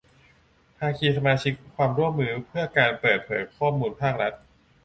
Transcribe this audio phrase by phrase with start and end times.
[0.77, 4.33] ภาคีสมาชิกความร่วมมือเพื่อการเปิดเผยข้อมูลภาครัฐ